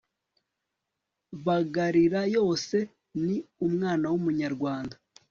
bagarira 1.45 2.21
yose 2.37 2.77
ni 3.25 3.37
umwana 3.67 4.05
w'umunyarwanda 4.11 4.95